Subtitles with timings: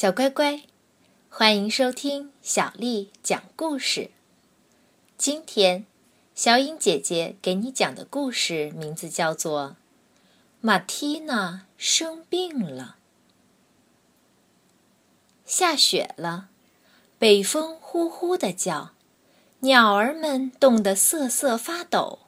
[0.00, 0.62] 小乖乖，
[1.28, 4.12] 欢迎收听小丽讲故事。
[5.16, 5.86] 今天，
[6.36, 9.70] 小颖姐姐给你讲的故事名字叫做
[10.60, 12.98] 《马蒂娜生病了》。
[15.44, 16.48] 下雪了，
[17.18, 18.92] 北风呼呼的叫，
[19.62, 22.20] 鸟儿们冻得瑟瑟发抖。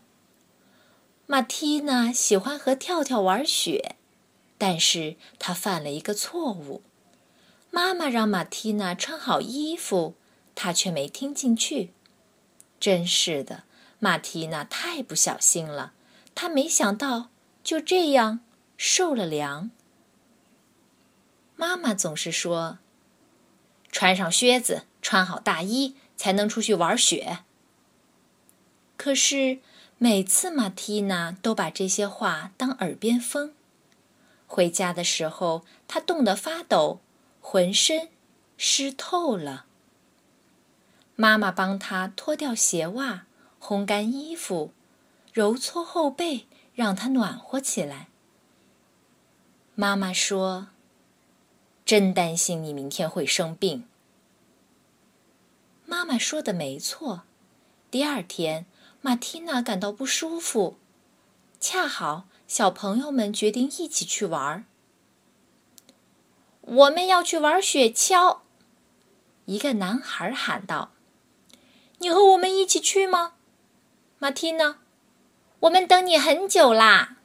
[1.27, 3.95] 马蒂娜喜欢和跳跳玩雪，
[4.59, 6.83] 但是她犯了一个错误。
[7.71, 10.15] 妈妈让马蒂娜穿好衣服，
[10.55, 11.93] 她却没听进去。
[12.79, 13.65] 真是的，
[13.99, 15.93] 马蒂娜太不小心了。
[16.35, 17.31] 她没想到
[17.63, 18.41] 就这样
[18.77, 19.71] 受了凉。
[21.57, 22.79] 妈妈总是说
[23.93, 27.41] ：“穿上靴子，穿好大衣，才能出去玩雪。”
[28.97, 29.61] 可是
[29.99, 33.55] 每次马蒂娜都把这些话当耳边风。
[34.47, 37.01] 回家的时候，她冻得发抖。
[37.53, 38.11] 浑身
[38.57, 39.67] 湿透了。
[41.17, 43.27] 妈妈帮他脱掉鞋袜，
[43.61, 44.73] 烘干衣服，
[45.33, 48.09] 揉搓后背，让他暖和起来。
[49.75, 50.69] 妈妈说
[51.85, 53.89] ：“真担心你明天会生病。”
[55.85, 57.23] 妈妈说的没错。
[57.91, 58.65] 第二天，
[59.01, 60.77] 马蒂娜感到不舒服，
[61.59, 64.67] 恰好小朋友们决定一起去玩儿。
[66.71, 68.39] 我们要去玩雪橇，
[69.47, 70.93] 一个男孩喊道
[71.99, 73.33] ：“你和我们一起去吗？”
[74.21, 74.79] 马蒂娜，
[75.61, 77.17] 我们等你很久啦。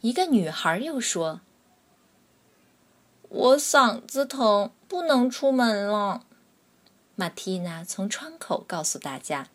[0.00, 1.40] 一个女孩又说
[3.30, 6.24] ：“我嗓子疼，不能出门了。”
[7.14, 9.46] 马蒂娜从窗口告诉大家：“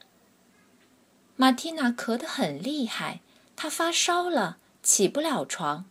[1.36, 3.20] 马蒂娜咳得很厉害，
[3.58, 5.84] 她发烧了，起不了床。”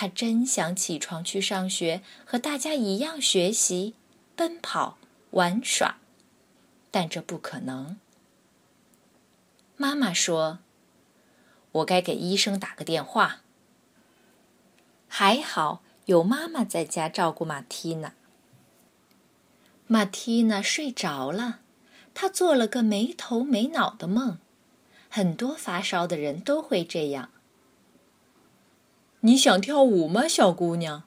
[0.00, 3.96] 他真想起床去上学，和大家一样学习、
[4.36, 4.96] 奔跑、
[5.32, 5.96] 玩耍，
[6.92, 7.98] 但这不可能。
[9.76, 10.60] 妈妈说
[11.82, 13.40] ：“我该给医生打个电话。”
[15.10, 18.12] 还好有妈妈在家照顾马蒂娜。
[19.88, 21.58] 马蒂娜睡着了，
[22.14, 24.38] 她做了个没头没脑的梦。
[25.08, 27.30] 很多发烧的人都会这样。
[29.20, 31.02] 你想跳舞吗，小姑娘？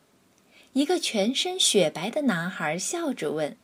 [0.74, 3.56] 一个全身雪白的男孩笑着问。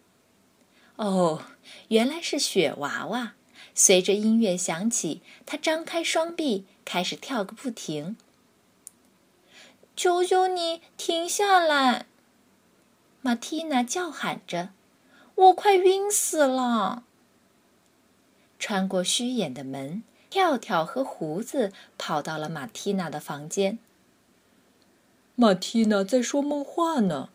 [0.96, 1.44] “哦，
[1.90, 3.34] 原来是雪娃娃。”
[3.76, 8.18] 随着音乐响起，他张开双臂，开始跳个不停。
[9.96, 12.08] “求求你停下来！”
[13.22, 14.70] 马蒂娜叫喊着
[15.36, 17.04] ，“我快晕死了。”
[18.58, 23.78] 穿过虚掩的门，跳跳和胡子跑到了马蒂娜的房间。
[25.40, 27.30] 马蒂娜在说梦话呢，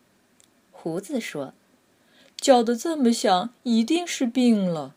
[0.73, 1.53] 胡子说
[2.35, 4.93] ：“叫得这么响，一定是病了。”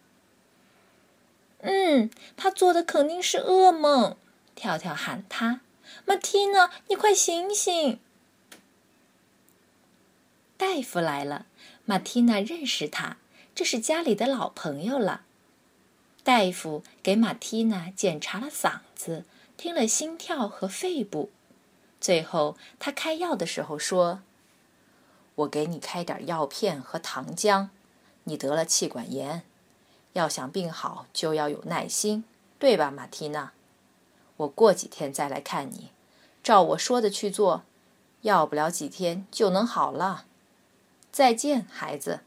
[1.63, 4.17] 嗯，他做的肯定是噩梦。
[4.57, 5.61] 跳跳喊他
[6.05, 8.01] ：“马蒂娜，你快醒醒！”
[10.59, 11.47] 大夫来了，
[11.85, 13.19] 马蒂娜认识他，
[13.55, 15.23] 这是家里的老朋友了。
[16.25, 19.25] 大夫给马蒂娜检查了嗓子，
[19.57, 21.31] 听了心跳和肺部。
[22.01, 24.21] 最后，他开药的时候说
[25.37, 27.69] ：“我给你开点药片和糖浆。
[28.25, 29.43] 你得了气管炎，
[30.13, 32.25] 要想病好就要有耐心，
[32.59, 33.53] 对吧，马蒂娜？
[34.39, 35.91] 我过几天再来看你，
[36.43, 37.63] 照我说的去做，
[38.23, 40.27] 要不了几天就能好了。
[41.11, 42.21] 再见，孩子。”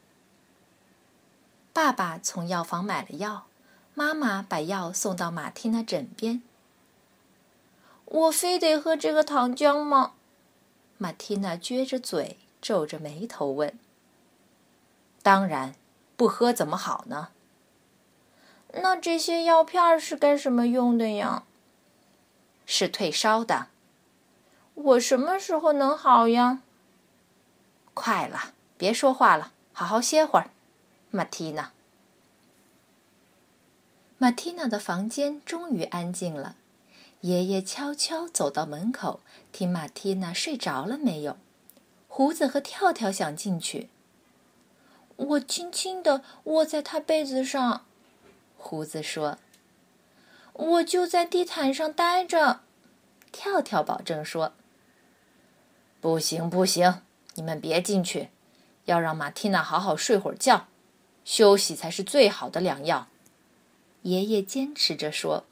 [1.72, 3.46] 爸爸从药房买了药，
[3.94, 6.42] 妈妈把药送到马蒂娜枕边。
[8.10, 10.14] 我非得喝这个糖浆吗？
[10.98, 13.78] 马蒂娜撅着嘴，皱着眉头问。
[15.22, 15.76] 当然，
[16.16, 17.28] 不喝怎么好呢？
[18.74, 21.44] 那这些药片是干什么用的呀？
[22.66, 23.68] 是退烧的。
[24.74, 26.62] 我什么时候能好呀？
[27.94, 30.50] 快了，别说话了，好好歇会儿，
[31.10, 31.70] 马蒂娜。
[34.18, 36.56] 马蒂娜的房间终于安静了。
[37.22, 39.20] 爷爷悄悄走到门口，
[39.52, 41.36] 听马蒂娜睡着了没有。
[42.08, 43.90] 胡子和跳跳想进去，
[45.16, 47.84] 我轻轻地卧在他被子上。
[48.56, 49.38] 胡子说
[50.54, 52.60] ：“我就在地毯上待着。”
[53.30, 54.54] 跳跳保证说
[56.00, 57.02] ：“不行，不行，
[57.34, 58.30] 你们别进去，
[58.86, 60.68] 要让马蒂娜好好睡会儿觉，
[61.26, 63.08] 休息才是最好的良药。”
[64.02, 65.44] 爷爷坚持着说。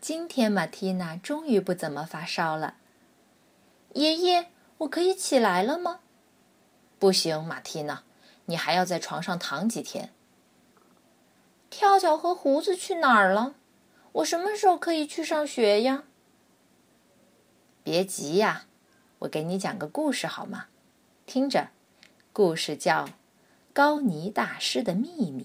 [0.00, 2.76] 今天马蒂娜终于不怎么发烧了。
[3.94, 4.46] 爷爷，
[4.78, 6.00] 我可以起来了吗？
[7.00, 8.04] 不行，马蒂娜，
[8.46, 10.12] 你还要在床上躺几天。
[11.68, 13.56] 跳跳和胡子去哪儿了？
[14.12, 16.04] 我什么时候可以去上学呀？
[17.82, 18.66] 别急呀，
[19.20, 20.66] 我给你讲个故事好吗？
[21.26, 21.70] 听着，
[22.32, 23.04] 故事叫
[23.72, 25.42] 《高尼大师的秘密》。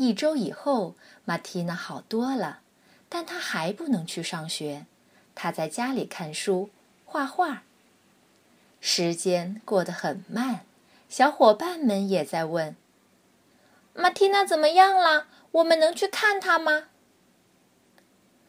[0.00, 0.94] 一周以后，
[1.26, 2.60] 马蒂娜好多了，
[3.10, 4.86] 但她还不能去上学。
[5.34, 6.70] 她在家里看书、
[7.04, 7.64] 画画。
[8.80, 10.60] 时间过得很慢，
[11.10, 12.74] 小伙伴们也在问
[13.92, 15.26] ：“马蒂娜怎么样了？
[15.52, 16.84] 我们能去看她吗？”“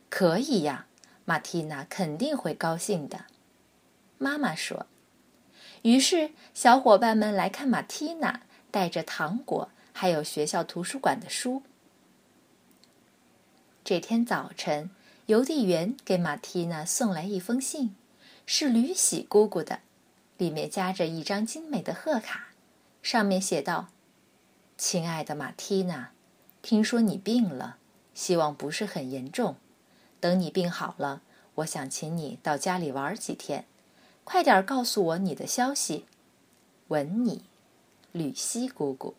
[0.10, 0.86] 可以呀，
[1.26, 3.26] 马蒂娜肯定会高兴的。”
[4.18, 4.86] 妈妈说。
[5.82, 8.40] 于是，小伙伴们来看马蒂娜，
[8.72, 11.64] 带着糖果，还有学校图书馆的书。
[13.84, 14.90] 这天早晨，
[15.26, 17.96] 邮递员给马蒂娜送来一封信，
[18.46, 19.80] 是吕喜姑姑的。
[20.38, 22.48] 里面夹着一张精美的贺卡，
[23.04, 23.90] 上面写道
[24.78, 26.12] ：“亲爱的马蒂娜，
[26.64, 27.78] 听说你病了，
[28.16, 29.56] 希望不是很严重。
[30.20, 31.22] 等你病好了，
[31.56, 33.66] 我想请你到家里玩几天。
[34.24, 36.06] 快点告诉我你的消息。
[36.88, 37.44] 吻你，
[38.12, 39.14] 吕西姑姑。”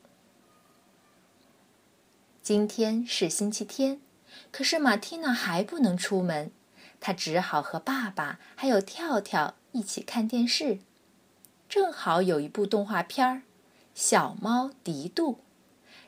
[2.52, 3.98] 今天是星期天，
[4.50, 6.52] 可是马蒂娜还不能出门，
[7.00, 10.80] 她只好和爸爸还有跳跳一起看电视。
[11.66, 13.36] 正好有一部动画片儿
[13.94, 15.32] 《小猫迪杜》，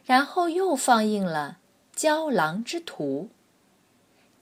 [0.04, 1.60] 然后又放映了
[1.98, 3.30] 《郊狼之徒》。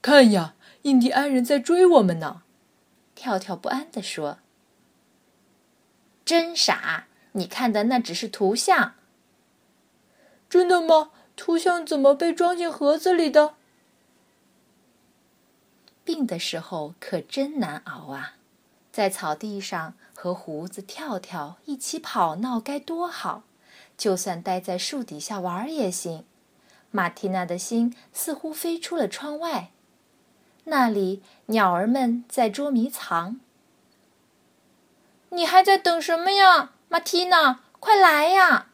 [0.01, 2.41] 看呀，印第安人在追我们呢！
[3.15, 4.39] 跳跳不安地说
[6.25, 7.07] ：“真傻！
[7.31, 8.95] 你看的那只是图像。”
[10.51, 11.11] 真的吗？
[11.35, 13.55] 图像怎么被装进盒子里的？
[16.05, 18.35] 病的时候可真难熬啊！
[18.91, 23.43] 在草地上和胡子跳跳一起跑闹该多好，
[23.97, 26.25] 就算待在树底下玩也行。
[26.91, 29.71] 马蒂娜的心似乎飞出了窗外，
[30.65, 33.39] 那里鸟儿们在捉迷藏。
[35.29, 37.61] 你还在等什么呀，马蒂娜？
[37.79, 38.67] 快来呀！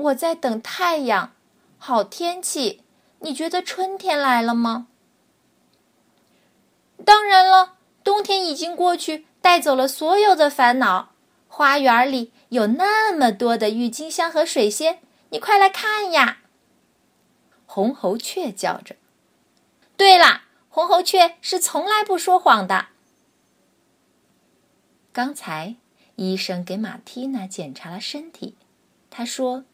[0.00, 1.32] 我在等太阳，
[1.78, 2.82] 好天气。
[3.20, 4.88] 你觉得春天来了吗？
[7.04, 7.76] 当然了。
[8.02, 11.12] 冬天已经过去，带走了所有的烦恼。
[11.48, 16.38] 花园里有那么多的郁金香和水仙，你快来看呀！
[17.66, 18.96] 红喉雀叫着。
[19.98, 22.86] 对了，红喉雀是从来不说谎的。
[25.12, 25.76] 刚才
[26.16, 28.56] 医生给马蒂娜检查了身体，
[29.10, 29.64] 他说：“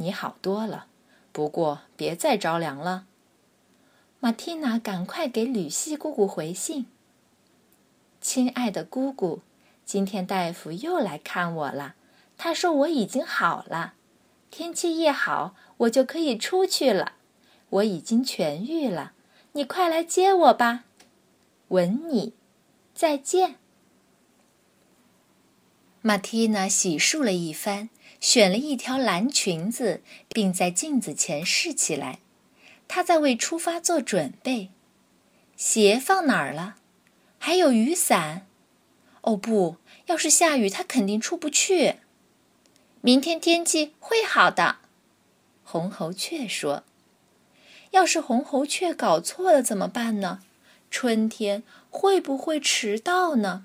[0.00, 0.86] 你好多了，
[1.30, 3.04] 不过别再着凉了。”
[4.18, 6.86] 马蒂娜赶快给吕西姑姑回信。
[8.18, 9.40] 亲爱的姑姑，
[9.84, 11.94] 今天大夫又来看我了。
[12.38, 13.92] 他说我已经好了，
[14.50, 17.12] 天气一好，我就可以出去了。
[17.68, 19.12] 我已经痊愈了，
[19.52, 20.84] 你快来接我吧。
[21.68, 22.32] 吻你，
[22.94, 23.56] 再见。
[26.02, 32.20] 马蒂娜洗漱了一番，选了一条蓝裙子，并在镜子前试起来。
[32.86, 34.70] 她在为出发做准备。
[35.56, 36.76] 鞋放哪儿了？
[37.38, 38.46] 还有雨伞，
[39.22, 39.76] 哦不！
[40.06, 41.96] 要是下雨，他肯定出不去。
[43.00, 44.76] 明天天气会好的，
[45.64, 46.84] 红喉雀说。
[47.92, 50.40] 要是红喉雀搞错了怎么办呢？
[50.90, 53.64] 春天会不会迟到呢？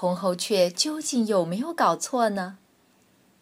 [0.00, 2.56] 红喉雀究竟有没有搞错呢？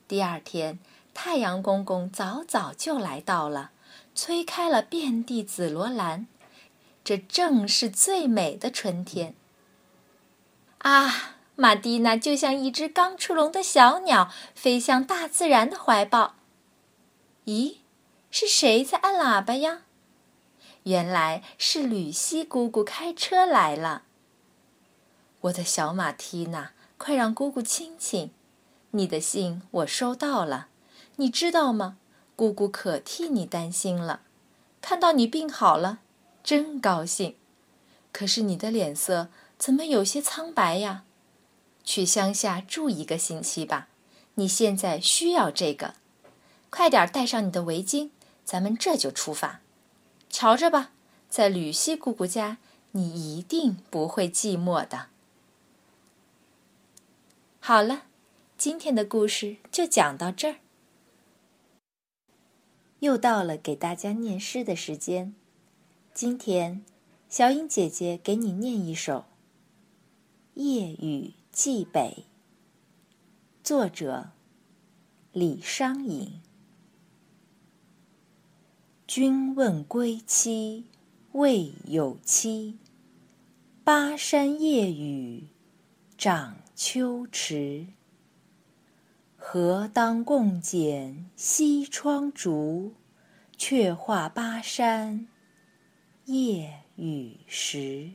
[0.09, 0.79] 第二天，
[1.13, 3.73] 太阳公公早早就来到了，
[4.15, 6.27] 吹开了遍地紫罗兰。
[7.05, 9.35] 这正是最美的春天。
[10.79, 16.37] 啊，马蒂娜就像一只刚出笼的小鸟，飞向大自然的怀抱。
[17.45, 17.77] 咦，
[18.31, 19.83] 是谁在按喇叭呀？
[20.85, 24.05] 原来是吕西姑姑开车来了。
[25.47, 28.31] 我的小马蒂娜，快让姑姑亲亲。
[28.93, 30.69] 你的信我收到了，
[31.17, 31.99] 你知道吗？
[32.35, 34.23] 姑姑可替你担心了，
[34.81, 36.01] 看到你病好了。
[36.43, 37.37] 真高兴，
[38.13, 41.05] 可是你的脸色怎么有些苍白呀？
[41.85, 43.89] 去乡下住一个星期吧，
[44.35, 45.95] 你现在需要这个。
[46.71, 48.11] 快点戴上你的围巾，
[48.45, 49.61] 咱们这就出发。
[50.31, 50.91] 瞧着吧，
[51.29, 52.59] 在吕西姑姑家，
[52.93, 55.07] 你一定不会寂寞的。
[57.69, 58.05] 好了，
[58.57, 60.59] 今天的故事就讲到这儿。
[63.01, 65.35] 又到了给大家念诗的时间。
[66.15, 66.85] 今天，
[67.29, 69.25] 小颖姐姐给你念一首
[70.63, 72.19] 《夜雨寄北》，
[73.65, 74.31] 作者
[75.33, 76.41] 李商隐。
[79.09, 80.85] 君问归期
[81.33, 82.79] 未有期，
[83.83, 85.49] 巴山夜雨
[86.17, 87.87] 涨秋池。
[89.39, 92.93] 何当共剪西窗烛，
[93.57, 95.27] 却话巴山
[96.27, 98.11] 夜雨时。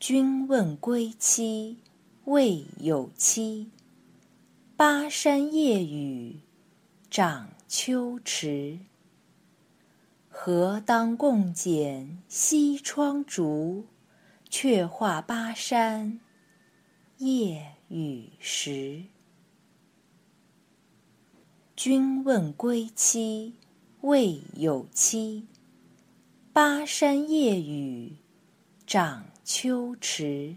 [0.00, 1.78] 君问归期
[2.24, 3.70] 未有期，
[4.76, 6.40] 巴山夜雨
[7.08, 8.80] 涨秋池。
[10.28, 13.86] 何当共剪西窗烛，
[14.50, 16.20] 却话巴山
[17.18, 19.04] 夜雨时。
[21.76, 23.54] 君问归期
[24.00, 25.46] 未有期，
[26.52, 28.16] 巴山夜雨
[28.86, 30.56] 涨秋池。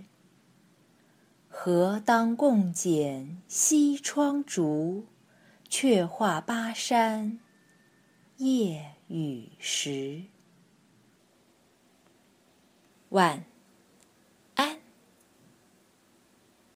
[1.50, 5.06] 何当共剪西窗烛，
[5.70, 7.40] 却话巴山
[8.38, 10.24] 夜雨时。
[13.10, 13.51] 晚。